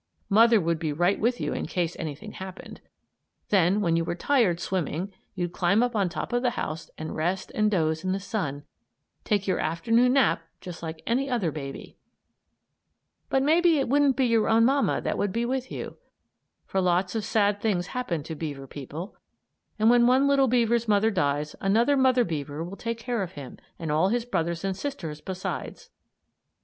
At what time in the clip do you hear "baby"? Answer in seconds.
11.51-11.99